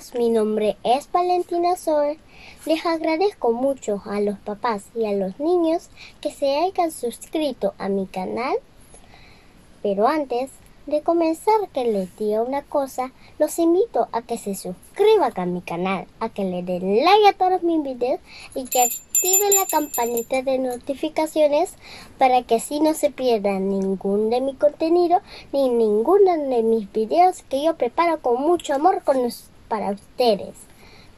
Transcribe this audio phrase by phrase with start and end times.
[0.00, 2.16] días, mi nombre es Valentina Sol.
[2.64, 5.90] Les agradezco mucho a los papás y a los niños
[6.20, 8.56] que se hayan suscrito a mi canal.
[9.82, 10.50] Pero antes
[10.86, 15.60] de comenzar que les diga una cosa, los invito a que se suscriban a mi
[15.60, 18.20] canal, a que le den like a todos mis videos
[18.54, 21.74] y que activen la campanita de notificaciones
[22.18, 25.20] para que así no se pierdan ningún de mi contenido
[25.52, 29.02] ni ninguno de mis videos que yo preparo con mucho amor
[29.70, 30.54] para ustedes.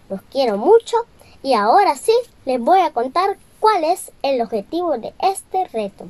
[0.08, 0.96] Los quiero mucho
[1.42, 2.12] y ahora sí
[2.44, 6.06] les voy a contar cuál es el objetivo de este reto.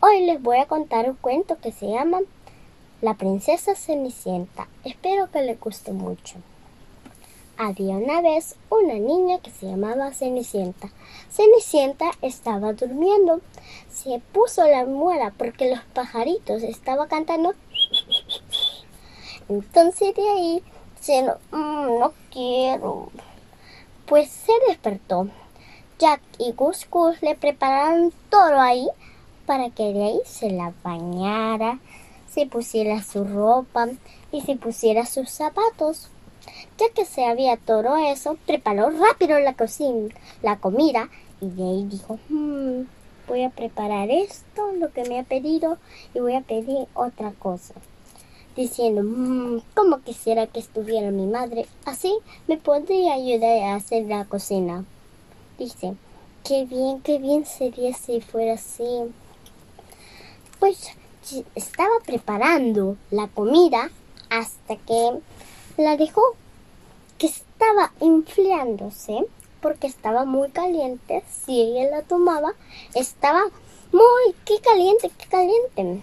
[0.00, 2.20] Hoy les voy a contar un cuento que se llama
[3.02, 4.66] La princesa Cenicienta.
[4.84, 6.36] Espero que les guste mucho.
[7.58, 10.88] Había una vez una niña que se llamaba Cenicienta.
[11.30, 13.42] Cenicienta estaba durmiendo.
[13.92, 17.52] Se puso la muela porque los pajaritos estaban cantando.
[19.50, 20.62] Entonces de ahí
[21.00, 23.10] se no, mm, no quiero
[24.10, 25.28] pues se despertó.
[26.00, 28.88] Jack y Gus Gus le prepararon todo ahí
[29.46, 31.78] para que de ahí se la bañara,
[32.28, 33.86] se pusiera su ropa
[34.32, 36.08] y se pusiera sus zapatos.
[36.76, 40.12] Ya que se había todo eso, preparó rápido la cocina,
[40.42, 41.08] la comida
[41.40, 42.82] y de ahí dijo, hmm,
[43.28, 45.78] voy a preparar esto, lo que me ha pedido
[46.14, 47.74] y voy a pedir otra cosa
[48.56, 52.14] diciendo, mmm, como quisiera que estuviera mi madre, así
[52.46, 54.84] me podría ayudar a hacer la cocina.
[55.58, 55.94] Dice,
[56.44, 58.84] qué bien, qué bien sería si fuera así.
[60.58, 60.90] Pues
[61.54, 63.90] estaba preparando la comida
[64.30, 65.20] hasta que
[65.76, 66.22] la dejó,
[67.18, 69.26] que estaba inflándose
[69.60, 71.22] porque estaba muy caliente.
[71.28, 72.54] Si ella la tomaba,
[72.94, 73.44] estaba
[73.92, 76.02] muy, qué caliente, qué caliente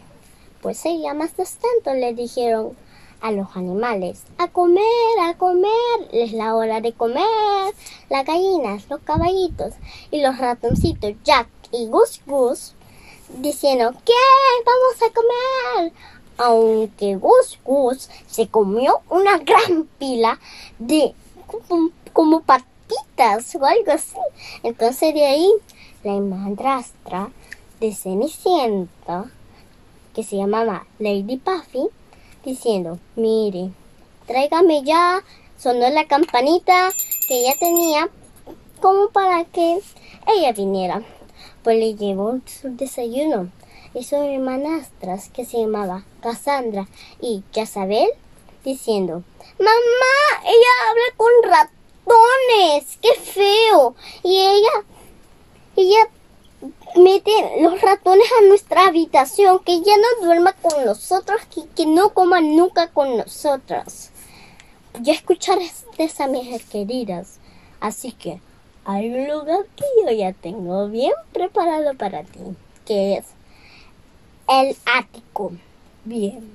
[0.61, 2.75] pues ella más tanto le dijeron
[3.21, 4.83] a los animales, a comer,
[5.21, 5.69] a comer,
[6.11, 7.25] es la hora de comer,
[8.09, 9.73] las gallinas, los caballitos
[10.11, 12.73] y los ratoncitos Jack y Gus Gus
[13.39, 14.13] diciendo, ¿qué?
[14.65, 15.93] Vamos a comer.
[16.37, 20.39] Aunque Gus Gus se comió una gran pila
[20.77, 21.13] de
[21.47, 24.17] como, como patitas o algo así.
[24.63, 25.51] Entonces de ahí
[26.03, 27.31] la madrastra
[27.79, 29.25] de Cenicienta
[30.17, 31.89] que se llamaba Lady Puffy,
[32.43, 33.69] diciendo, mire,
[34.25, 35.23] tráigame ya,
[35.59, 36.89] sonó la campanita
[37.27, 38.09] que ella tenía
[38.81, 39.79] como para que
[40.25, 41.03] ella viniera.
[41.61, 43.51] Pues le llevó su desayuno
[43.93, 46.87] y sus hermanastras que se llamaba Cassandra
[47.21, 48.09] y Jezabel
[48.65, 49.21] diciendo,
[49.59, 53.93] mamá, ella habla con ratones, qué feo.
[54.23, 54.83] Y ella,
[55.75, 56.09] ella
[56.95, 57.31] mete
[57.61, 62.41] los ratones a nuestra habitación, que ya no duerma con nosotros, y que no coma
[62.41, 64.09] nunca con nosotros.
[65.01, 67.39] Ya escuchaste a mis queridas,
[67.79, 68.41] así que
[68.85, 72.39] hay un lugar que yo ya tengo bien preparado para ti,
[72.85, 73.25] que es
[74.47, 75.51] el ático.
[76.05, 76.49] Bien,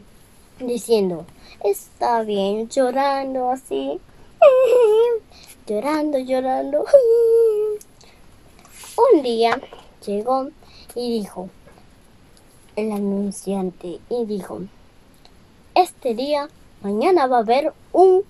[0.59, 1.27] diciendo,
[1.63, 4.01] está bien, llorando así,
[5.67, 6.85] llorando, llorando.
[9.15, 9.61] Un día
[10.07, 10.49] llegó
[10.95, 11.49] y dijo,
[12.77, 14.61] el anunciante, y dijo,
[15.75, 16.49] este día,
[16.83, 18.23] mañana va a haber un,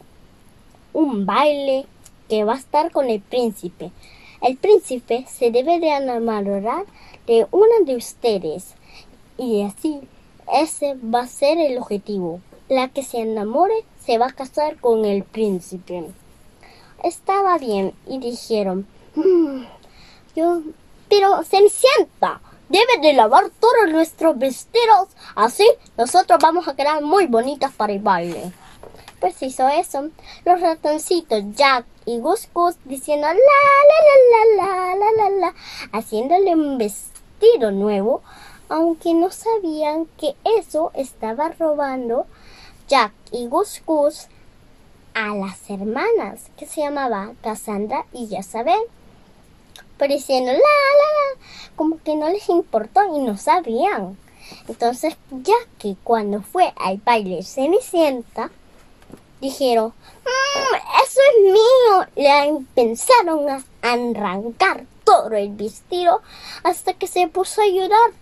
[0.92, 1.86] un baile
[2.28, 3.90] que va a estar con el príncipe.
[4.40, 6.84] El príncipe se debe de enamorar
[7.26, 8.74] de una de ustedes
[9.38, 10.00] y así
[10.52, 12.40] ese va a ser el objetivo.
[12.68, 16.04] La que se enamore se va a casar con el príncipe.
[17.02, 19.62] Estaba bien y dijeron, mm,
[20.36, 20.62] yo
[21.12, 22.40] pero Cenicienta
[22.70, 25.08] debe de lavar todos nuestros vestidos.
[25.34, 25.68] Así
[25.98, 28.50] nosotros vamos a quedar muy bonitas para el baile.
[29.20, 30.08] Pues hizo eso.
[30.46, 33.98] Los ratoncitos Jack y Gus Gus diciendo la la
[34.30, 35.54] la la la la la
[35.92, 38.22] haciéndole un vestido nuevo,
[38.70, 42.24] aunque no sabían que eso estaba robando
[42.88, 44.28] Jack y Gus Gus
[45.12, 48.80] a las hermanas que se llamaba Cassandra y Jezabel
[50.08, 54.16] diciendo la, la, la, como que no les importó y no sabían.
[54.68, 58.50] Entonces, ya que cuando fue al baile Cenicienta,
[59.40, 59.92] dijeron,
[60.24, 62.06] mm, eso es mío.
[62.16, 66.22] Le pensaron a arrancar todo el vestido
[66.62, 68.12] hasta que se puso a llorar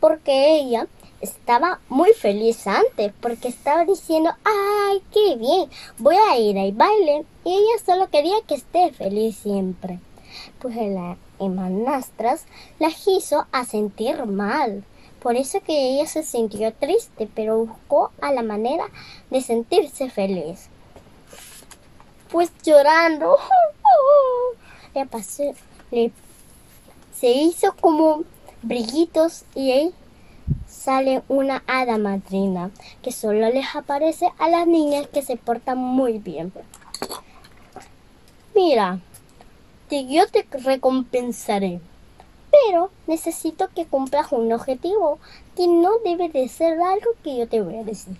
[0.00, 0.86] porque ella
[1.20, 7.24] estaba muy feliz antes porque estaba diciendo, ay, qué bien, voy a ir al baile
[7.44, 10.00] y ella solo quería que esté feliz siempre.
[10.58, 12.44] Pues la hermanastras
[12.78, 14.84] la hizo a sentir mal.
[15.20, 18.84] Por eso que ella se sintió triste, pero buscó a la manera
[19.30, 20.68] de sentirse feliz.
[22.24, 23.38] después llorando,
[24.94, 25.54] le pasó,
[25.90, 26.12] le,
[27.18, 28.24] se hizo como
[28.62, 29.94] brillitos y ahí
[30.68, 32.70] sale una hada madrina
[33.02, 36.52] que solo les aparece a las niñas que se portan muy bien.
[38.54, 39.00] Mira,
[40.02, 41.80] yo te recompensaré,
[42.50, 45.18] pero necesito que cumplas un objetivo
[45.56, 48.16] que no debe de ser algo que yo te voy a decir.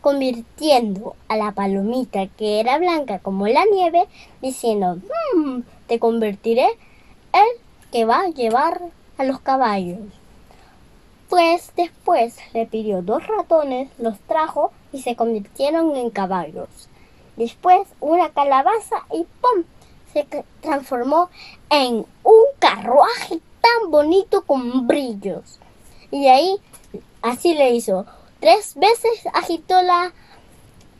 [0.00, 4.06] Convirtiendo a la palomita que era blanca como la nieve,
[4.40, 4.98] diciendo,
[5.34, 6.66] hmm, te convertiré
[7.32, 8.80] el que va a llevar
[9.16, 9.98] a los caballos.
[11.28, 16.88] Pues después le pidió dos ratones, los trajo y se convirtieron en caballos.
[17.36, 19.64] Después una calabaza y ¡pum!
[20.30, 21.30] Se transformó
[21.70, 25.58] en un carruaje tan bonito con brillos.
[26.10, 26.56] Y ahí
[27.22, 28.06] así le hizo.
[28.40, 30.12] Tres veces agitó la,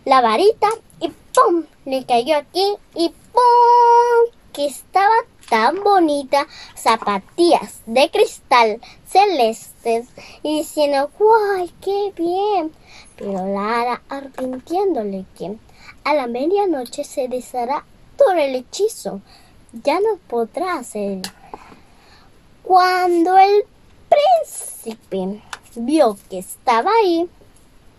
[0.04, 0.68] la varita
[1.00, 1.64] y ¡pum!
[1.84, 4.34] le cayó aquí y ¡pum!
[4.52, 5.14] que estaba
[5.48, 10.08] tan bonita, zapatillas de cristal celestes
[10.42, 12.72] y diciendo, ¡guay, qué bien!
[13.16, 15.56] Pero Lara arrepintiéndole que
[16.04, 17.84] a la medianoche se deshará
[18.18, 19.22] todo el hechizo.
[19.84, 21.22] Ya no podrá hacer.
[22.62, 23.64] Cuando el
[24.10, 25.40] príncipe
[25.76, 27.30] vio que estaba ahí,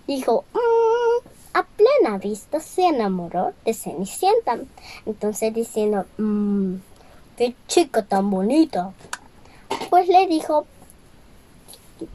[0.06, 4.60] dijo, mm", a plena vista se enamoró de Cenicienta.
[5.06, 6.75] Entonces diciendo, mmm,
[7.38, 8.92] qué chica tan bonita.
[9.89, 10.68] Pues le dijo,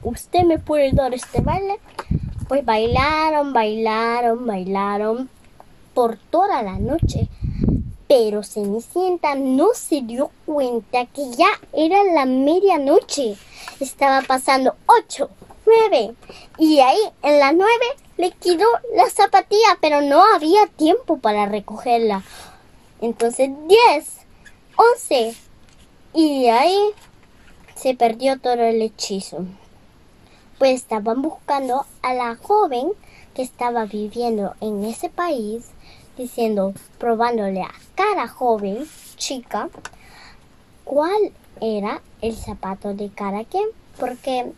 [0.02, 1.80] ¿usted me puede dar este baile?
[2.48, 5.30] Pues bailaron, bailaron, bailaron
[5.94, 7.28] por toda la noche.
[8.16, 13.36] Pero Cenicienta no se dio cuenta que ya era la medianoche.
[13.80, 15.30] Estaba pasando ocho,
[15.66, 16.14] nueve.
[16.56, 22.22] Y ahí en la nueve le quedó la zapatilla, pero no había tiempo para recogerla.
[23.00, 24.18] Entonces diez,
[24.76, 25.34] once.
[26.12, 26.78] Y ahí
[27.74, 29.44] se perdió todo el hechizo
[30.58, 32.92] pues estaban buscando a la joven
[33.34, 35.66] que estaba viviendo en ese país,
[36.16, 39.68] diciendo, probándole a cada joven, chica,
[40.84, 43.66] cuál era el zapato de cada quien,
[43.98, 44.52] porque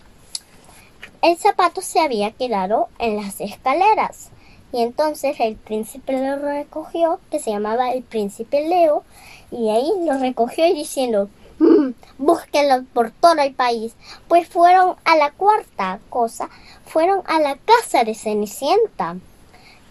[1.23, 4.31] el zapato se había quedado en las escaleras.
[4.73, 9.05] Y entonces el príncipe lo recogió, que se llamaba el príncipe Leo,
[9.50, 13.94] y ahí lo recogió y diciendo, Mm, búsquenlos por todo el país.
[14.29, 16.50] Pues fueron a la cuarta cosa,
[16.85, 19.17] fueron a la casa de Cenicienta.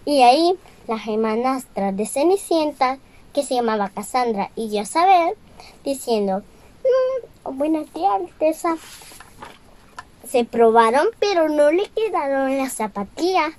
[0.06, 0.56] Y ahí
[0.88, 2.98] las hermanastras de Cenicienta,
[3.34, 5.36] que se llamaba Cassandra y Jezabel,
[5.84, 6.42] diciendo,
[7.44, 8.78] mm, buenas tía Alteza.
[10.30, 13.54] Se probaron, pero no le quedaron las zapatillas,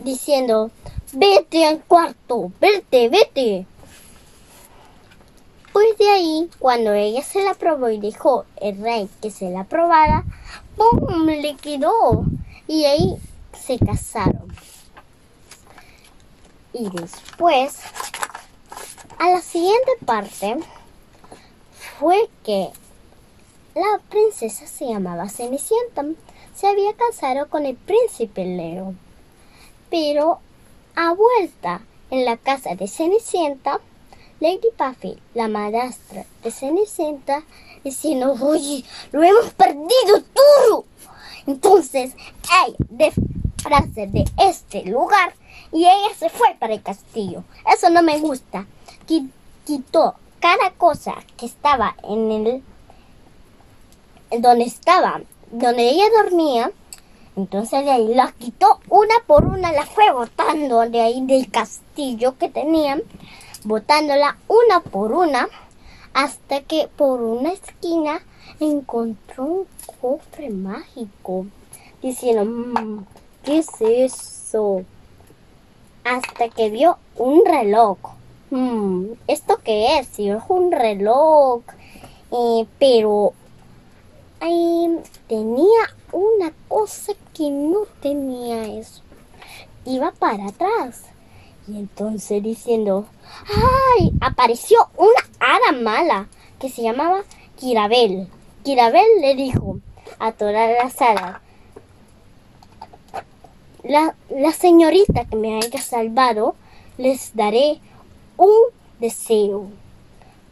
[0.00, 0.70] diciendo,
[1.12, 3.66] vete al cuarto, vete, vete.
[5.72, 9.64] Pues de ahí, cuando ella se la probó y dijo el rey que se la
[9.64, 10.24] probara,
[10.76, 11.26] ¡pum!
[11.26, 12.24] le quedó.
[12.66, 13.16] Y ahí
[13.56, 14.48] se casaron.
[16.72, 17.78] Y después,
[19.18, 20.58] a la siguiente parte,
[21.98, 22.70] fue que
[23.74, 26.04] la princesa se llamaba Cenicienta.
[26.54, 28.94] Se había casado con el príncipe Leo.
[29.90, 30.38] Pero
[30.94, 33.80] a vuelta en la casa de Cenicienta,
[34.40, 37.42] Lady Puffy, la madrastra de Cenicienta,
[37.84, 40.84] diciendo, oye, lo hemos perdido todo.
[41.46, 42.14] Entonces,
[42.66, 43.12] ella
[43.62, 45.34] frase de este lugar
[45.72, 47.44] y ella se fue para el castillo.
[47.72, 48.66] Eso no me gusta.
[49.06, 52.62] Quitó cada cosa que estaba en el
[54.40, 56.72] donde estaba, donde ella dormía.
[57.36, 62.36] Entonces de ahí las quitó una por una, las fue botando de ahí del castillo
[62.38, 63.02] que tenían
[63.64, 65.48] botándola una por una
[66.12, 68.20] hasta que por una esquina
[68.58, 69.66] encontró un
[70.00, 71.46] cofre mágico,
[72.02, 73.04] diciendo, mm,
[73.44, 74.84] ¿qué es eso?
[76.04, 77.98] Hasta que vio un reloj.
[78.50, 80.08] Mm, ¿Esto qué es?
[80.08, 81.62] Si es un reloj,
[82.32, 83.34] eh, pero
[85.28, 89.02] tenía una cosa que no tenía eso.
[89.84, 91.04] Iba para atrás.
[91.68, 93.06] Y entonces diciendo,
[93.46, 94.12] ¡ay!
[94.20, 96.28] Apareció una hada mala
[96.58, 97.22] que se llamaba
[97.56, 98.28] Kirabel.
[98.64, 99.78] Kirabel le dijo
[100.18, 101.42] a toda la sala,
[103.84, 106.54] la, la señorita que me haya salvado,
[106.98, 107.78] les daré
[108.36, 108.54] un
[108.98, 109.68] deseo.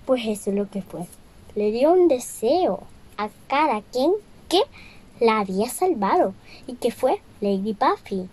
[0.07, 1.07] Pues eso es lo que fue.
[1.55, 2.83] Le dio un deseo
[3.17, 4.13] a cada quien
[4.49, 4.63] que
[5.21, 6.35] la había salvado
[6.67, 8.29] y que fue Lady Buffy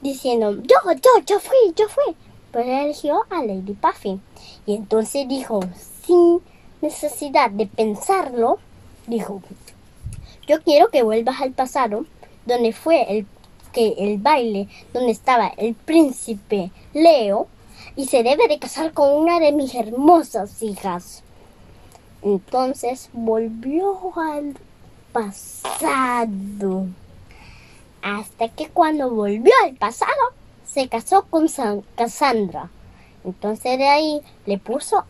[0.00, 2.14] diciendo, yo, yo, yo fui, yo fui.
[2.50, 4.20] pues eligió a Lady Puffy.
[4.66, 5.60] Y entonces dijo,
[6.06, 6.40] sin
[6.80, 8.58] necesidad de pensarlo,
[9.06, 9.42] dijo,
[10.46, 12.06] yo quiero que vuelvas al pasado,
[12.46, 13.26] donde fue el,
[13.72, 17.46] que el baile, donde estaba el príncipe Leo,
[17.96, 21.22] y se debe de casar con una de mis hermosas hijas.
[22.22, 24.56] Entonces volvió al
[25.12, 26.86] pasado.
[28.02, 30.12] Hasta que cuando volvió al pasado,
[30.64, 31.48] se casó con
[31.96, 32.70] Cassandra.
[33.24, 35.04] Entonces de ahí le puso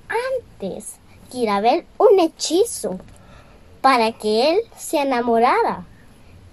[0.53, 0.97] antes
[1.31, 2.99] Kirabel un hechizo
[3.81, 5.85] para que él se enamorara.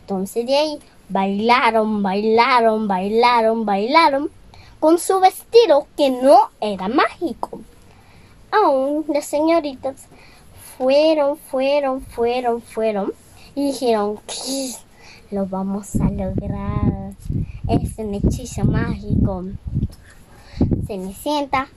[0.02, 4.30] Entonces de ahí bailaron, bailaron, bailaron, bailaron
[4.80, 7.62] con su vestido que no era mágico.
[8.52, 10.08] Aún las señoritas
[10.78, 13.14] fueron, fueron, fueron, fueron
[13.56, 14.20] y dijeron,
[15.32, 17.14] lo vamos a lograr.
[17.68, 19.46] Es un hechizo mágico.
[20.86, 21.68] Cenicienta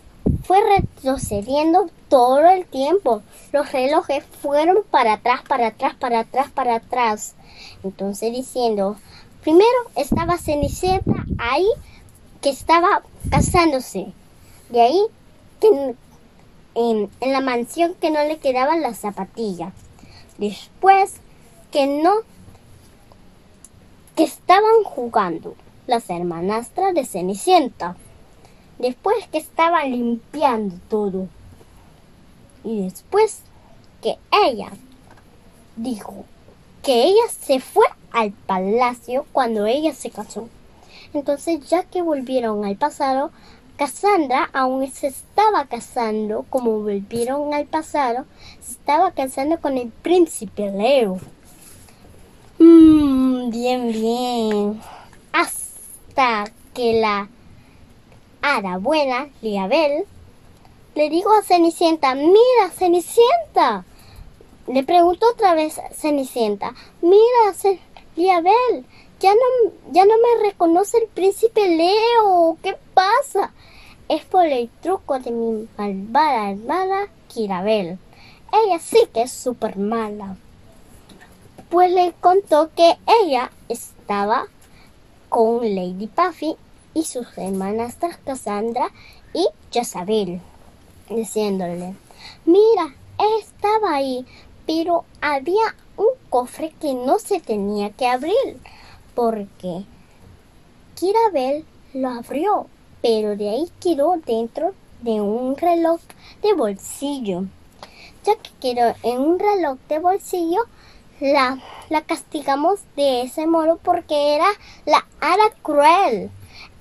[0.45, 3.23] fue retrocediendo todo el tiempo.
[3.53, 7.35] Los relojes fueron para atrás, para atrás, para atrás, para atrás.
[7.83, 8.97] Entonces diciendo,
[9.43, 11.67] primero estaba Cenicienta ahí
[12.41, 14.13] que estaba casándose.
[14.71, 15.01] De ahí
[15.61, 15.69] que
[16.75, 19.73] en, en la mansión que no le quedaban las zapatillas.
[20.39, 21.15] Después
[21.71, 22.13] que no
[24.15, 25.55] que estaban jugando
[25.87, 27.97] las hermanastras de Cenicienta.
[28.79, 31.29] Después que estaban limpiando todo.
[32.65, 33.43] Y después
[34.03, 34.71] que ella
[35.77, 36.25] dijo
[36.83, 40.49] que ella se fue al palacio cuando ella se casó.
[41.13, 43.31] Entonces, ya que volvieron al pasado,
[43.77, 48.27] Cassandra aún se estaba casando, como volvieron al pasado,
[48.61, 51.21] se estaba casando con el príncipe Leo.
[52.59, 54.81] Mmm, bien, bien.
[55.33, 57.29] Hasta que la
[58.43, 60.05] hada buena, Liabel,
[60.97, 63.85] le dijo a Cenicienta, mira, Cenicienta.
[64.67, 67.55] Le preguntó otra vez Cenicienta, mira,
[68.19, 68.85] Liabel,
[69.21, 72.59] ya no, ya no me reconoce el príncipe Leo.
[72.63, 73.53] ¿Qué pasa?
[74.09, 77.99] Es por el truco de mi malvada hermana Kirabel.
[78.53, 80.37] Ella sí que es súper mala
[81.69, 84.47] pues le contó que ella estaba
[85.29, 86.57] con Lady Puffy
[86.95, 88.91] y sus hermanas Cassandra
[89.35, 90.41] y Jezabel,
[91.11, 91.95] diciéndole,
[92.47, 92.95] mira,
[93.39, 94.25] estaba ahí,
[94.67, 98.59] pero había un cofre que no se tenía que abrir,
[99.15, 99.85] porque
[100.95, 102.67] Kirabel lo abrió,
[103.03, 106.01] pero de ahí quedó dentro de un reloj
[106.43, 107.45] de bolsillo.
[108.25, 110.63] Ya que quedó en un reloj de bolsillo,
[111.21, 114.49] la, la castigamos de ese modo porque era
[114.87, 116.31] la hada cruel.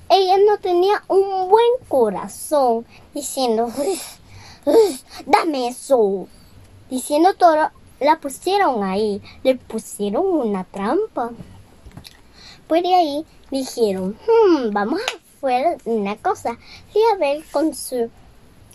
[0.10, 3.72] Ella no tenía un buen corazón diciendo,
[5.26, 6.28] dame eso.
[6.90, 11.32] Diciendo todo, la pusieron ahí, le pusieron una trampa.
[12.68, 16.58] Pues de ahí dijeron, hmm, vamos a hacer una cosa.
[16.94, 18.10] Y a ver con su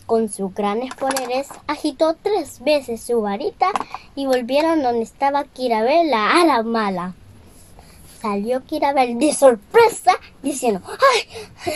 [0.06, 3.70] con sus grandes poderes, agitó tres veces su varita
[4.14, 7.14] y volvieron donde estaba Kirabel, la ala mala.
[8.20, 10.12] Salió Kirabel de sorpresa
[10.42, 11.72] diciendo, ¡ay!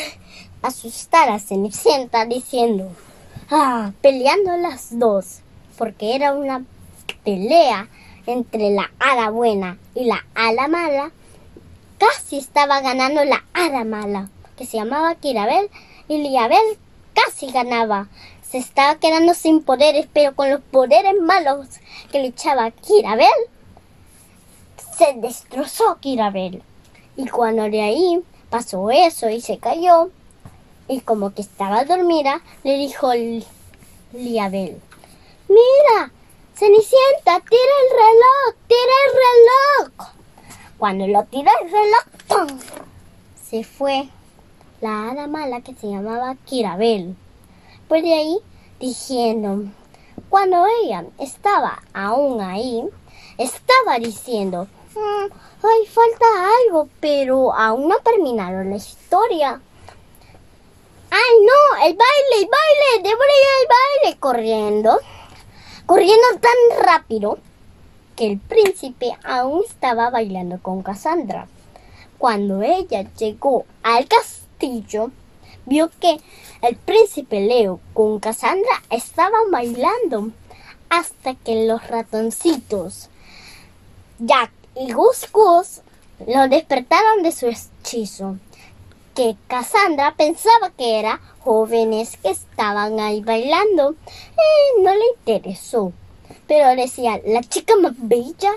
[0.60, 2.90] Asustar a Cenicienta diciendo,
[3.50, 3.92] ¡ah!
[4.02, 5.38] Peleando las dos,
[5.78, 6.64] porque era una
[7.26, 7.88] pelea
[8.26, 11.10] entre la ala buena y la ala mala.
[11.98, 15.68] Casi estaba ganando la ala mala, que se llamaba Kirabel,
[16.08, 16.78] y Liabel
[17.14, 18.08] casi ganaba.
[18.48, 21.66] Se estaba quedando sin poderes, pero con los poderes malos
[22.12, 23.26] que le echaba Kirabel,
[24.96, 26.62] se destrozó Kirabel.
[27.16, 30.10] Y cuando de ahí pasó eso y se cayó,
[30.86, 33.10] y como que estaba dormida, le dijo
[34.12, 34.80] Liabel,
[35.48, 36.12] mira,
[36.58, 39.12] Cenicienta, tira el reloj, tira el
[39.92, 40.08] reloj.
[40.78, 42.58] Cuando lo tiró el reloj,
[43.44, 44.08] se fue
[44.80, 47.14] la hada mala que se llamaba Kirabel.
[47.88, 48.38] Pues de ahí
[48.80, 49.70] diciendo,
[50.30, 52.88] cuando ella estaba aún ahí,
[53.36, 55.26] estaba diciendo, mm,
[55.62, 56.26] ay, falta
[56.64, 59.60] algo, pero aún no terminaron la historia.
[61.10, 61.84] ¡Ay, no!
[61.84, 63.02] ¡El baile, el baile!
[63.02, 64.18] ¡Debo ir al baile!
[64.18, 64.98] Corriendo,
[65.86, 67.38] corriendo tan rápido
[68.16, 71.48] que el príncipe aún estaba bailando con Cassandra.
[72.18, 75.10] Cuando ella llegó al castillo,
[75.66, 76.20] vio que
[76.62, 80.30] el príncipe Leo con Cassandra estaban bailando
[80.88, 83.10] hasta que los ratoncitos
[84.18, 85.82] Jack y Gus Gus
[86.26, 88.38] lo despertaron de su hechizo,
[89.16, 93.92] que Cassandra pensaba que era jóvenes que estaban ahí bailando.
[93.92, 95.94] Eh, no le interesó.
[96.46, 98.52] Pero decía, la chica más bella,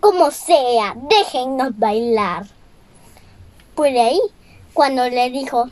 [0.00, 2.46] como sea, déjennos bailar.
[3.76, 4.20] Por ahí,
[4.74, 5.70] cuando le dijo, no,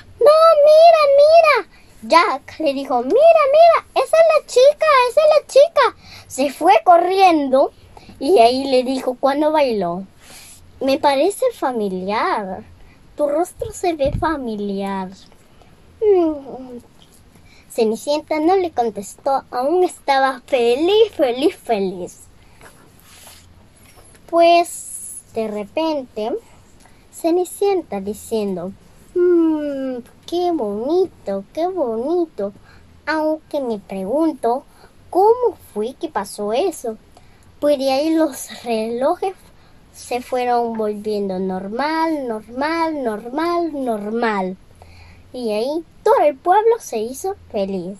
[0.69, 1.69] mira, mira,
[2.03, 5.97] Jack le dijo, mira, mira, esa es la chica, esa es la chica.
[6.29, 7.73] Se fue corriendo
[8.21, 10.05] y ahí le dijo, ¿cuándo bailó?
[10.81, 12.63] Me parece familiar.
[13.19, 15.09] Tu rostro se ve familiar.
[16.01, 16.79] Mm.
[17.69, 22.21] Cenicienta no le contestó, aún estaba feliz, feliz, feliz.
[24.31, 26.31] Pues de repente,
[27.13, 28.71] Cenicienta diciendo,
[29.17, 32.53] mmm, qué bonito, qué bonito.
[33.05, 34.63] Aunque me pregunto,
[35.11, 36.97] ¿cómo fue que pasó eso?
[37.59, 39.35] Pues de ahí los relojes
[39.99, 44.57] se fueron volviendo normal, normal, normal, normal.
[45.33, 47.99] Y ahí todo el pueblo se hizo feliz.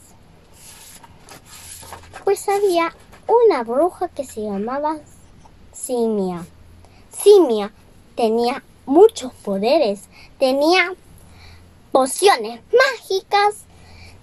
[2.25, 2.95] Pues había
[3.27, 4.99] una bruja que se llamaba
[5.73, 6.47] Simia.
[7.11, 7.73] Simia
[8.15, 10.05] tenía muchos poderes,
[10.39, 10.95] tenía
[11.91, 13.65] pociones mágicas,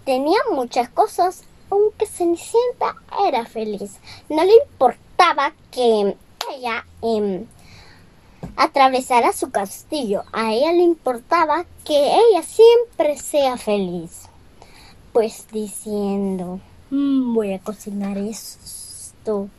[0.05, 2.96] tenía muchas cosas, aunque Cenicienta
[3.27, 3.98] era feliz.
[4.29, 6.15] No le importaba que
[6.53, 7.46] ella em,
[8.56, 14.30] atravesara su castillo, a ella le importaba que ella siempre sea feliz.
[15.14, 16.60] Pues diciendo,
[16.90, 19.50] "Mm, voy a cocinar esto.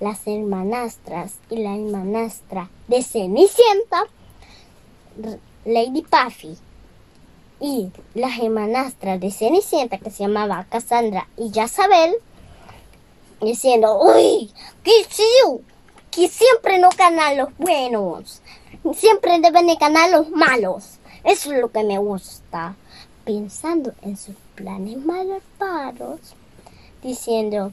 [0.00, 4.06] Las hermanastras y la hermanastra de Cenicienta,
[5.66, 6.56] Lady Puffy,
[7.60, 12.14] y la hermanastra de Cenicienta que se llamaba Cassandra y Jezabel
[13.40, 14.50] diciendo, uy,
[14.82, 15.60] qué chido,
[16.10, 18.42] que siempre no ganan los buenos,
[18.94, 20.98] siempre deben de ganar los malos.
[21.24, 22.74] Eso es lo que me gusta.
[23.24, 26.20] Pensando en sus planes malvados,
[27.02, 27.72] diciendo,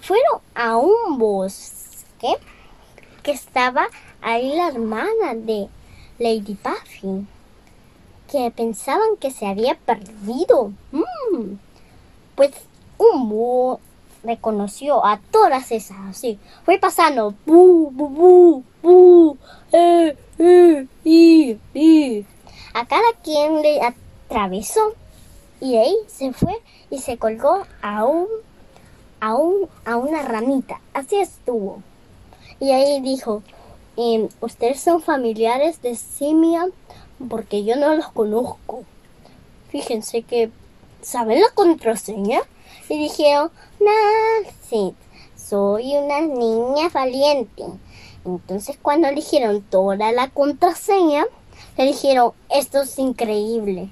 [0.00, 2.36] fueron a un bosque
[3.22, 3.88] que estaba
[4.20, 5.68] ahí la hermana de
[6.18, 7.26] Lady Puffy
[8.30, 10.72] que pensaban que se había perdido.
[10.92, 11.54] Mm.
[12.34, 12.52] Pues
[12.98, 13.80] un búho
[14.24, 16.38] reconoció a todas esas así.
[16.64, 17.34] Fue pasando.
[17.46, 19.38] Bu, bu, bu, bu,
[19.72, 22.26] eh, eh, y, y.
[22.74, 24.94] A cada quien le atravesó.
[25.60, 26.60] Y ahí se fue
[26.90, 28.26] y se colgó a un,
[29.20, 30.80] a un, a una ramita.
[30.92, 31.82] Así estuvo.
[32.60, 33.42] Y ahí dijo,
[33.96, 36.68] em, ¿ustedes son familiares de Simia?
[37.28, 38.84] porque yo no los conozco.
[39.68, 40.50] Fíjense que
[41.02, 42.40] saben la contraseña
[42.88, 43.50] y dijeron,
[44.68, 44.94] sí,
[45.36, 47.64] soy una niña valiente.
[48.24, 51.24] Entonces cuando dijeron toda la contraseña,
[51.76, 53.90] le dijeron, esto es increíble.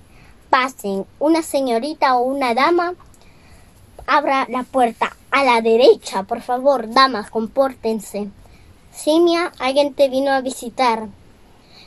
[0.51, 2.95] Pasen, una señorita o una dama,
[4.07, 8.29] abra la puerta a la derecha, por favor, damas, compórtense.
[8.93, 11.09] Simia, alguien te vino a visitar.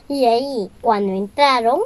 [0.08, 1.80] Y ahí, cuando entraron,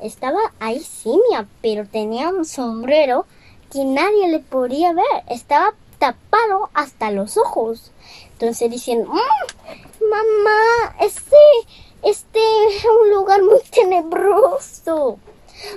[0.00, 3.26] estaba ahí Simia, pero tenía un sombrero
[3.70, 5.24] que nadie le podía ver.
[5.28, 7.90] Estaba tapado hasta los ojos.
[8.32, 11.36] Entonces dicen, mm, mamá, este,
[12.02, 15.18] este es un lugar muy tenebroso.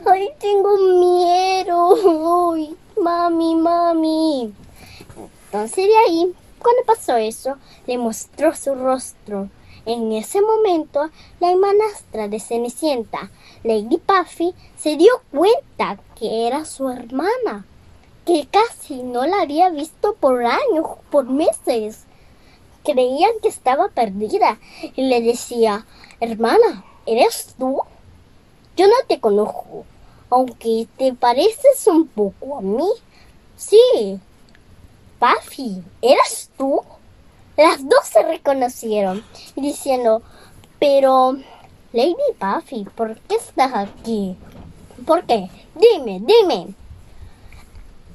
[0.06, 2.52] Ay, tengo miedo.
[2.54, 4.54] Ay, mami, mami.
[5.46, 9.50] Entonces de ahí, cuando pasó eso, le mostró su rostro
[9.86, 13.32] en ese momento, la hermanastra de Cenicienta,
[13.64, 17.66] Lady Puffy, se dio cuenta que era su hermana,
[18.26, 22.06] que casi no la había visto por años, por meses.
[22.84, 24.60] Creían que estaba perdida
[24.96, 25.86] y le decía,
[26.20, 27.82] hermana, ¿eres tú?
[28.76, 29.86] Yo no te conozco,
[30.30, 32.90] aunque te pareces un poco a mí.
[33.56, 34.20] Sí,
[35.20, 36.82] Puffy, ¿eres tú?
[37.58, 39.24] Las dos se reconocieron,
[39.56, 40.24] diciendo,
[40.80, 41.38] pero,
[41.94, 44.36] Lady Buffy, ¿por qué estás aquí?
[45.06, 45.50] ¿Por qué?
[45.76, 46.74] Dime, dime.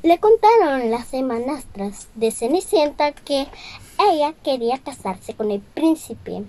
[0.06, 3.48] Le contaron las hermanastras de Cenicienta que
[3.98, 6.44] ella quería casarse con el príncipe.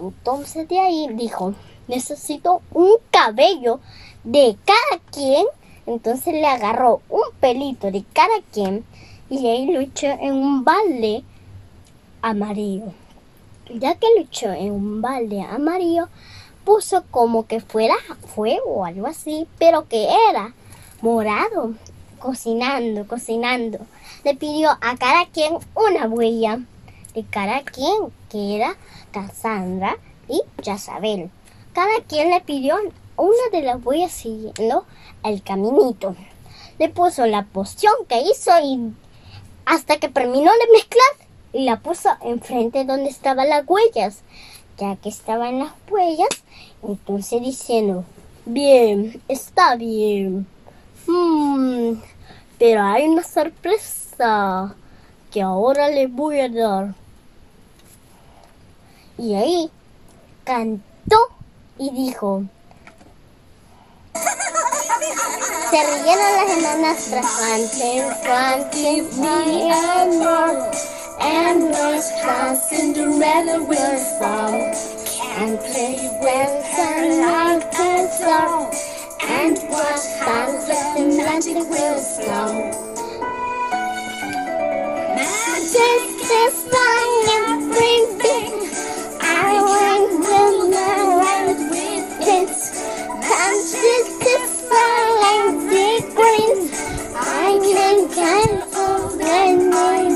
[0.00, 1.52] Entonces de ahí dijo,
[1.88, 3.80] necesito un cabello
[4.24, 5.44] de cada quien.
[5.84, 8.82] Entonces le agarró un pelito de cada quien
[9.28, 11.22] y ahí lo echó en un balde
[12.22, 12.94] amarillo.
[13.74, 16.08] Ya que luchó en un balde amarillo,
[16.64, 17.96] puso como que fuera
[18.34, 20.54] fuego o algo así, pero que era
[21.02, 21.74] morado,
[22.18, 23.78] cocinando, cocinando.
[24.24, 26.60] Le pidió a cada quien una huella
[27.14, 28.76] de cada quien, que era
[29.10, 29.96] Cassandra
[30.28, 31.30] y Jezabel.
[31.72, 32.76] Cada quien le pidió
[33.16, 34.84] una de las huellas siguiendo
[35.24, 36.14] el caminito.
[36.78, 38.92] Le puso la poción que hizo y
[39.64, 44.22] hasta que terminó de mezclar y la puso enfrente donde estaban las huellas.
[44.78, 46.28] Ya que estaban las huellas,
[46.82, 48.04] entonces diciendo,
[48.44, 50.46] bien, está bien.
[52.58, 54.74] Pero hay una sorpresa
[55.30, 56.94] que ahora les voy a dar.
[59.18, 59.70] Y ahí
[60.44, 61.28] cantó
[61.78, 62.44] y dijo.
[65.70, 67.26] Se rieron las hermanastras.
[67.26, 70.86] Franklin, Franklin, Franklin,
[71.20, 74.54] and was class Cinderella will song
[75.38, 78.95] and play well and night can song
[79.28, 82.48] and watch how the magic will snow.
[85.14, 86.02] Magic
[86.42, 88.54] is fun and breathing.
[89.20, 91.18] I want to know
[91.70, 92.54] with it.
[93.20, 95.10] Magic is fun
[96.14, 96.70] and.
[97.14, 97.58] I
[98.14, 100.15] can't all the.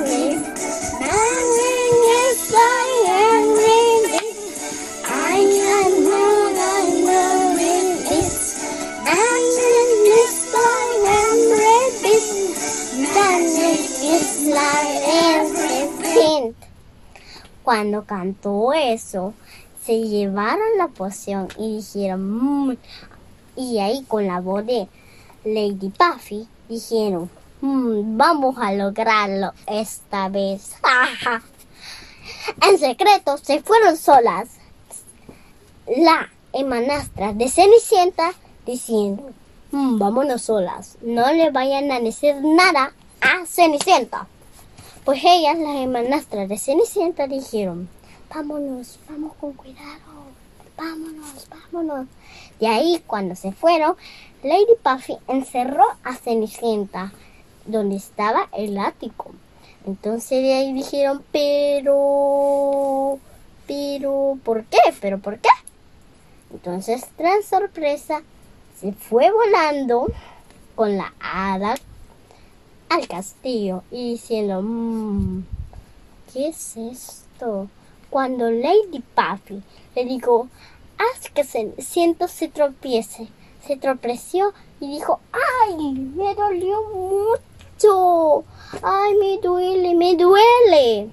[17.70, 19.32] Cuando cantó eso,
[19.86, 22.76] se llevaron la poción y dijeron, "Mm".
[23.54, 24.88] y ahí con la voz de
[25.44, 27.30] Lady Puffy dijeron,
[27.60, 30.74] "Mm, vamos a lograrlo esta vez.
[32.68, 34.48] en secreto se fueron solas.
[35.96, 38.32] La hermanastra de Cenicienta
[38.66, 39.30] diciendo,
[39.70, 44.26] "Mm, vámonos solas, no le vayan a decir nada a Cenicienta.
[45.04, 47.88] Pues ellas, las hermanastras de Cenicienta, dijeron,
[48.32, 50.26] vámonos, vamos con cuidado,
[50.76, 52.06] vámonos, vámonos.
[52.60, 53.96] De ahí, cuando se fueron,
[54.42, 57.12] Lady Puffy encerró a Cenicienta,
[57.64, 59.30] donde estaba el ático.
[59.86, 63.18] Entonces de ahí dijeron, pero,
[63.66, 64.80] pero, ¿por qué?
[65.00, 65.48] ¿Pero por qué?
[66.52, 68.20] Entonces, tras sorpresa,
[68.78, 70.06] se fue volando
[70.74, 71.74] con la hada
[72.90, 75.44] al castillo y diciendo, "Mm,
[76.32, 77.68] ¿qué es esto?
[78.10, 79.62] Cuando Lady Puffy
[79.94, 80.48] le dijo,
[80.98, 83.28] haz que Ceniciento se tropiece,
[83.66, 85.92] se tropezó y dijo, ¡ay!
[85.92, 88.44] Me dolió mucho.
[88.82, 91.10] ¡Ay, me duele, me duele!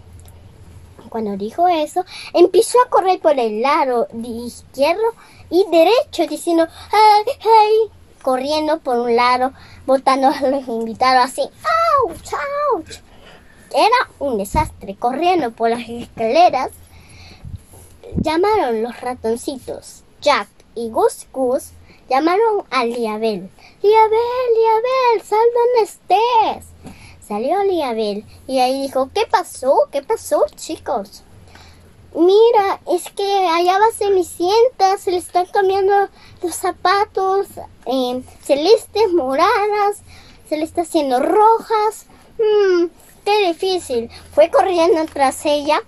[1.09, 5.13] Cuando dijo eso, empezó a correr por el lado izquierdo
[5.49, 7.91] y derecho, diciendo, ¡ay, ay!
[8.21, 9.53] Corriendo por un lado,
[9.87, 11.41] botando a los invitados así,
[12.03, 12.33] ¡ouch,
[12.73, 12.97] ouch!
[13.73, 16.71] Era un desastre, corriendo por las escaleras.
[18.17, 21.71] Llamaron los ratoncitos, Jack y Gus Gus,
[22.09, 23.49] llamaron a Liabel.
[23.81, 26.65] Liabel, Liabel, sal donde estés.
[27.25, 29.87] Salió Liabel y ahí dijo, ¿qué pasó?
[29.91, 31.23] ¿Qué pasó, chicos?
[32.15, 36.09] Mira, es que allá va Cenicienta, se le están cambiando
[36.41, 37.47] los zapatos
[37.85, 40.01] eh, celestes, moradas,
[40.49, 42.07] se le está haciendo rojas.
[42.39, 42.85] Mm,
[43.25, 44.09] qué difícil.
[44.33, 45.81] Fue corriendo tras ella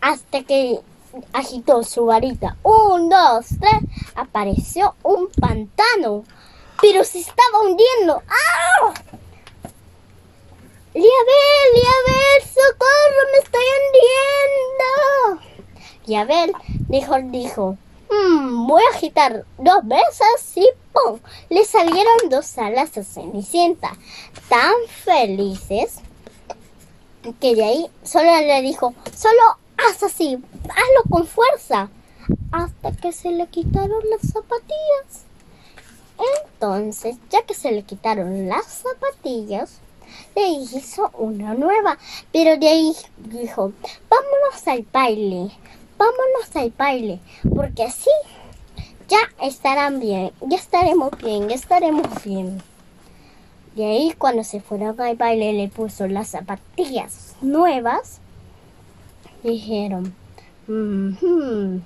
[0.00, 0.80] hasta que
[1.32, 2.56] agitó su varita.
[2.62, 3.82] Un, dos, tres.
[4.14, 6.24] Apareció un pantano,
[6.80, 8.22] pero se estaba hundiendo.
[8.28, 8.94] ¡Ah!
[10.98, 13.66] Liabel, Liabel, socorro, me estoy
[14.82, 15.40] hundiendo.
[16.06, 16.52] Liabel
[16.88, 17.76] dijo, dijo,
[18.10, 21.20] "Mm, voy a agitar dos veces y ¡pum!
[21.50, 23.96] Le salieron dos alas a Cenicienta,
[24.48, 26.00] tan felices
[27.40, 31.90] que de ahí solo le dijo, solo haz así, hazlo con fuerza,
[32.50, 35.26] hasta que se le quitaron las zapatillas.
[36.42, 39.78] Entonces, ya que se le quitaron las zapatillas,
[40.38, 41.98] le hizo una nueva,
[42.32, 43.72] pero de ahí dijo,
[44.08, 45.50] vámonos al baile,
[45.98, 47.18] vámonos al baile,
[47.54, 48.10] porque así
[49.08, 52.62] ya estarán bien, ya estaremos bien, ya estaremos bien.
[53.74, 58.20] De ahí cuando se fueron al baile le puso las zapatillas nuevas.
[59.42, 60.14] Dijeron,
[60.66, 61.82] "Mhm,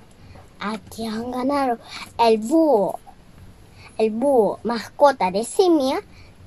[0.59, 1.77] aquí han ganado
[2.19, 2.99] el búho,
[3.97, 6.01] el búho mascota de Simia,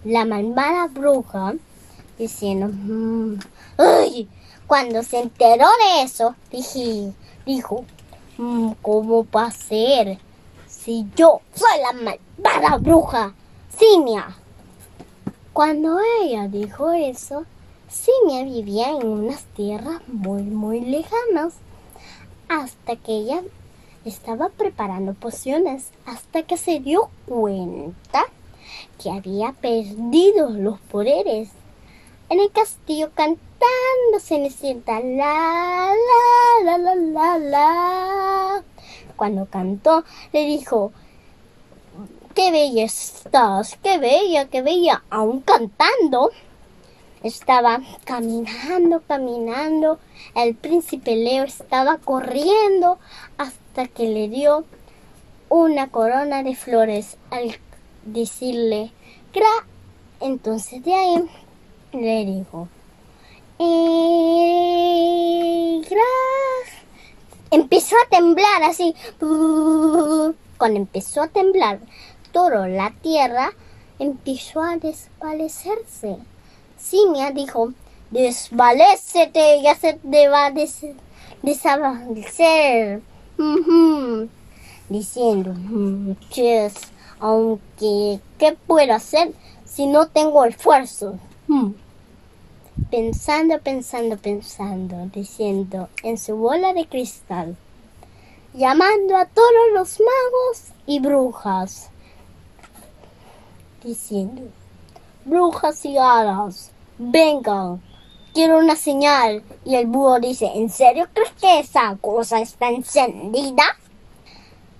[0.04, 1.54] la malvada bruja,
[2.18, 3.38] diciendo, "Mm,
[3.78, 4.28] ¡ay!
[4.66, 7.12] Cuando se enteró de eso, dije,
[7.44, 7.84] dijo,
[8.38, 10.18] "Mm, ¿cómo va a ser
[10.66, 13.34] si yo soy la malvada bruja,
[13.76, 14.36] Simia?
[15.52, 17.44] Cuando ella dijo eso,
[17.88, 21.54] Simia vivía en unas tierras muy, muy lejanas,
[22.48, 23.42] hasta que ella
[24.04, 28.24] estaba preparando pociones hasta que se dio cuenta
[29.02, 31.50] que había perdido los poderes.
[32.28, 35.92] En el castillo cantando Cenicienta la
[36.64, 38.64] la la la la la.
[39.14, 40.90] Cuando cantó le dijo
[42.34, 46.32] qué bella estás, qué bella, qué bella, aún cantando.
[47.22, 50.00] Estaba caminando, caminando.
[50.34, 52.98] El príncipe Leo estaba corriendo
[53.38, 54.64] hasta que le dio
[55.48, 57.56] una corona de flores al
[58.04, 58.90] decirle
[59.32, 59.66] gra.
[60.20, 61.24] Entonces de ahí
[62.00, 62.68] le dijo
[65.88, 66.02] gra.
[67.50, 68.94] Empezó a temblar así.
[69.18, 71.80] Cuando empezó a temblar
[72.32, 73.52] todo la tierra,
[73.98, 76.16] empezó a desvanecerse.
[76.78, 77.72] Simia dijo,
[78.10, 80.84] desvalécete, ya se te va a des
[81.42, 83.00] desvanecer.
[84.88, 85.54] Diciendo,
[86.34, 86.74] yes,
[87.18, 89.32] aunque, ¿qué puedo hacer
[89.64, 91.18] si no tengo esfuerzo?
[92.90, 97.56] Pensando, pensando, pensando, diciendo en su bola de cristal,
[98.54, 101.90] llamando a todos los magos y brujas,
[103.82, 104.42] diciendo,
[105.24, 107.82] brujas y hadas, vengan,
[108.32, 109.42] quiero una señal.
[109.64, 113.64] Y el búho dice, ¿en serio crees que esa cosa está encendida?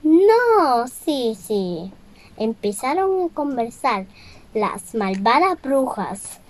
[0.02, 1.90] No, sí, sí.
[2.37, 4.06] Empezaron a conversar
[4.52, 6.40] las malvadas brujas.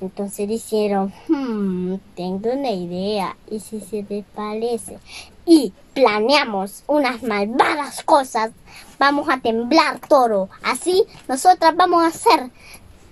[0.00, 3.36] Entonces dijeron, hmm, tengo una idea.
[3.50, 4.98] ¿Y si se desparece?
[5.46, 8.50] Y planeamos unas malvadas cosas.
[8.98, 10.48] Vamos a temblar todo.
[10.62, 12.50] Así nosotras vamos a hacer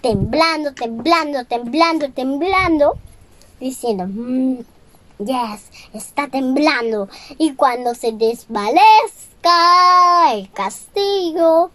[0.03, 2.99] temblando, temblando, temblando, temblando,
[3.61, 4.59] diciendo, mm,
[5.19, 7.09] yes, está temblando.
[7.39, 8.83] Y cuando se desvalezca
[10.35, 11.71] el castigo,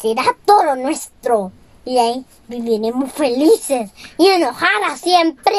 [0.00, 1.52] será todo nuestro.
[1.84, 5.52] Y ahí viviremos felices y enojadas siempre.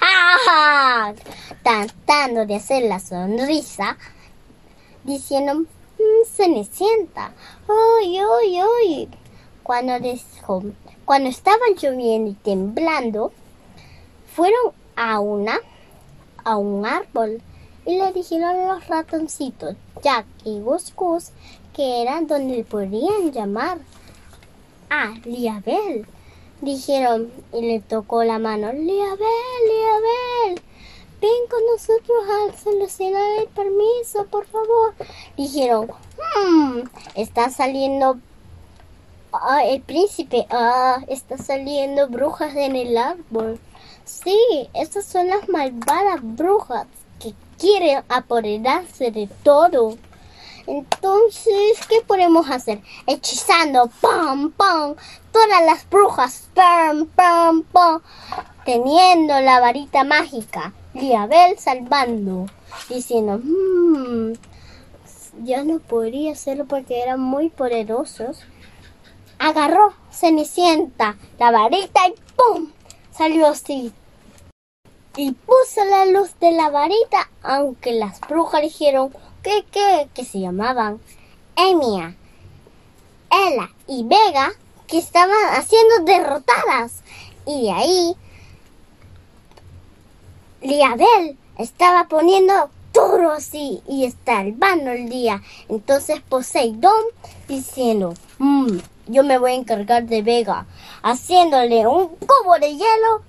[0.00, 1.12] ¡Ah!
[1.62, 3.96] Tratando de hacer la sonrisa,
[5.04, 7.32] diciendo, mmm, Cenicienta,
[7.68, 9.08] ¡ay, ay, ay!
[9.62, 10.62] Cuando dijo,
[11.04, 13.32] cuando estaban lloviendo y temblando,
[14.34, 15.60] fueron a una
[16.44, 17.40] a un árbol
[17.86, 21.30] y le dijeron a los ratoncitos Jack y Gus Gus
[21.74, 23.78] que eran donde podían llamar
[24.90, 26.06] a Liabel.
[26.60, 29.18] Dijeron y le tocó la mano Liabel,
[29.68, 30.62] Liabel,
[31.20, 34.94] ven con nosotros a solucionar el permiso, por favor.
[35.36, 35.88] Dijeron,
[36.36, 36.80] hmm,
[37.14, 38.18] está saliendo
[39.36, 40.46] Ah, el príncipe.
[40.48, 43.58] Ah, está saliendo brujas en el árbol.
[44.04, 44.38] Sí,
[44.74, 46.86] estas son las malvadas brujas
[47.18, 49.96] que quieren apoderarse de todo.
[50.66, 52.80] Entonces, ¿qué podemos hacer?
[53.06, 54.94] Hechizando, pam, pam,
[55.32, 58.00] todas las brujas, pam, pam, pam,
[58.64, 60.72] teniendo la varita mágica.
[60.94, 62.46] Liabel salvando,
[62.88, 64.32] diciendo, mmm,
[65.42, 68.44] ya no podría hacerlo porque eran muy poderosos
[69.38, 72.70] agarró Cenicienta la varita y ¡pum!
[73.10, 73.92] salió así.
[75.16, 80.40] Y puso la luz de la varita, aunque las brujas dijeron que, que, que se
[80.40, 81.00] llamaban
[81.54, 82.16] Emia,
[83.30, 84.52] Ella y Vega,
[84.88, 87.02] que estaban haciendo derrotadas.
[87.46, 88.16] Y ahí
[90.62, 95.42] Liabel estaba poniendo todo así y salvando el día.
[95.68, 97.04] Entonces Poseidón
[97.46, 100.66] diciendo, mmm, yo me voy a encargar de Vega,
[101.02, 103.22] haciéndole un cubo de hielo.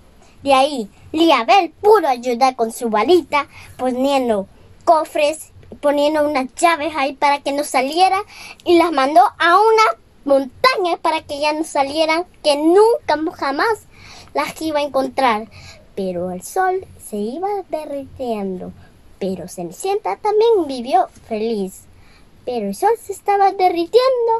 [0.43, 3.47] De ahí, Liabel pudo ayudar con su balita,
[3.77, 4.47] poniendo
[4.85, 5.51] cofres,
[5.85, 8.17] poniendo unas llaves ahí para que no saliera
[8.63, 9.83] y las mandó a una
[10.25, 13.85] montaña para que ya no salieran, que nunca jamás
[14.33, 15.47] las iba a encontrar.
[15.93, 18.71] Pero el sol se iba derritiendo.
[19.19, 21.83] Pero Cenicienta también vivió feliz.
[22.45, 24.33] Pero el sol se estaba derritiendo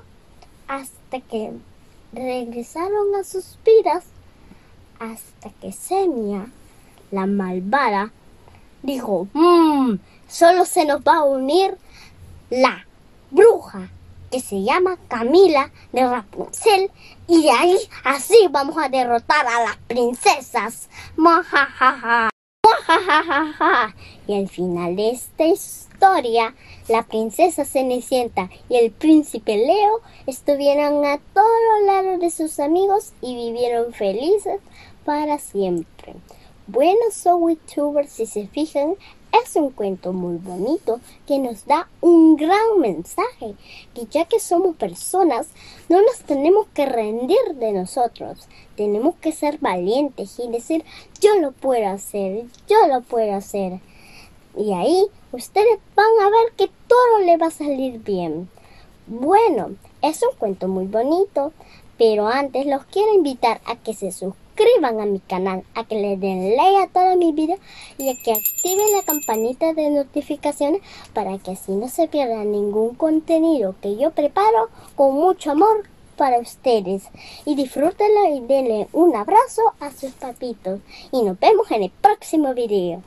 [0.68, 1.52] hasta que
[2.12, 4.04] regresaron a sus vidas,
[4.98, 6.48] hasta que Semia,
[7.12, 8.12] la malvada,
[8.82, 9.98] dijo, mmm,
[10.36, 11.78] solo se nos va a unir
[12.50, 12.86] la
[13.32, 13.90] bruja
[14.30, 16.92] que se llama Camila de Rapunzel
[17.26, 20.90] y de ahí así vamos a derrotar a las princesas.
[21.16, 22.30] Majajaja.
[24.28, 26.54] Y al final de esta historia,
[26.90, 33.36] la princesa Cenicienta y el príncipe Leo estuvieron a todos lados de sus amigos y
[33.36, 34.60] vivieron felices
[35.06, 36.16] para siempre.
[36.68, 37.40] Bueno, so
[38.08, 38.96] si se fijan,
[39.44, 43.56] es un cuento muy bonito que nos da un gran mensaje,
[43.94, 45.48] que ya que somos personas,
[45.90, 50.86] no nos tenemos que rendir de nosotros, tenemos que ser valientes y decir,
[51.20, 53.80] yo lo puedo hacer, yo lo puedo hacer.
[54.58, 58.50] Y ahí ustedes van a ver que todo le va a salir bien.
[59.08, 61.52] Bueno, es un cuento muy bonito,
[61.98, 64.45] pero antes los quiero invitar a que se suscriban
[64.84, 67.56] a mi canal, a que le den like a toda mi vida
[67.98, 70.82] y a que activen la campanita de notificaciones
[71.14, 75.84] para que así no se pierda ningún contenido que yo preparo con mucho amor
[76.18, 77.10] para ustedes.
[77.46, 80.80] Y disfrútenlo y denle un abrazo a sus papitos.
[81.12, 83.02] Y nos vemos en el próximo video.